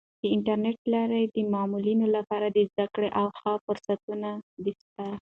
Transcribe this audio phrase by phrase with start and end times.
[0.21, 4.29] د انټرنیټ له لارې د معلولینو لپاره د زده کړې او ښه فرصتونه
[4.81, 5.05] سته.